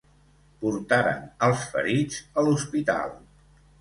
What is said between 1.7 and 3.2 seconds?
ferits a l'hospital.